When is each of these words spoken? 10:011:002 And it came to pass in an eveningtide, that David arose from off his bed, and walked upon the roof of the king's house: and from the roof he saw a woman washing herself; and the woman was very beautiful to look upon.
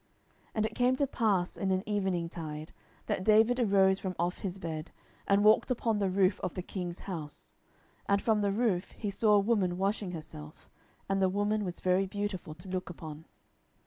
10:011:002 0.47 0.51
And 0.55 0.65
it 0.65 0.73
came 0.73 0.95
to 0.95 1.05
pass 1.05 1.55
in 1.57 1.69
an 1.69 1.83
eveningtide, 1.83 2.69
that 3.05 3.23
David 3.23 3.59
arose 3.59 3.99
from 3.99 4.15
off 4.17 4.39
his 4.39 4.57
bed, 4.57 4.89
and 5.27 5.43
walked 5.43 5.69
upon 5.69 5.99
the 5.99 6.09
roof 6.09 6.39
of 6.39 6.55
the 6.55 6.63
king's 6.63 7.01
house: 7.01 7.53
and 8.07 8.19
from 8.19 8.41
the 8.41 8.51
roof 8.51 8.93
he 8.97 9.11
saw 9.11 9.33
a 9.35 9.39
woman 9.39 9.77
washing 9.77 10.09
herself; 10.13 10.71
and 11.07 11.21
the 11.21 11.29
woman 11.29 11.63
was 11.63 11.81
very 11.81 12.07
beautiful 12.07 12.55
to 12.55 12.67
look 12.67 12.89
upon. 12.89 13.25